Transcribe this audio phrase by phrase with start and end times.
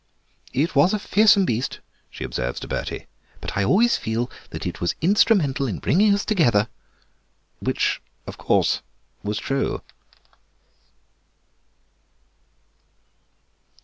[0.51, 3.05] "It was a fearsome beast," she observes to Bertie,
[3.39, 6.69] "but I always feel that it was instrumental in bringing us together."
[7.59, 8.81] Which, of course,
[9.21, 9.83] was true.